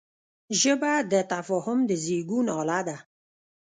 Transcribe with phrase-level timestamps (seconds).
[0.61, 2.97] ژبه د تفاهم د زېږون اله ده